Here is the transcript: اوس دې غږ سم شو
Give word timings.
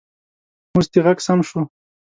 اوس 0.73 0.85
دې 0.93 0.99
غږ 1.05 1.17
سم 1.25 1.39
شو 1.49 1.61